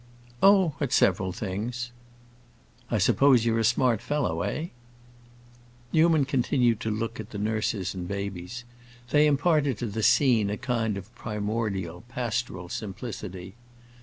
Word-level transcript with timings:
"Oh, 0.41 0.73
at 0.81 0.91
several 0.91 1.31
things." 1.31 1.91
"I 2.89 2.97
suppose 2.97 3.45
you're 3.45 3.59
a 3.59 3.63
smart 3.63 4.01
fellow, 4.01 4.41
eh?" 4.41 4.69
Newman 5.93 6.25
continued 6.25 6.79
to 6.79 6.89
look 6.89 7.19
at 7.19 7.29
the 7.29 7.37
nurses 7.37 7.93
and 7.93 8.07
babies; 8.07 8.63
they 9.11 9.27
imparted 9.27 9.77
to 9.77 9.85
the 9.85 10.01
scene 10.01 10.49
a 10.49 10.57
kind 10.57 10.97
of 10.97 11.13
primordial, 11.13 12.01
pastoral 12.09 12.67
simplicity. 12.67 13.53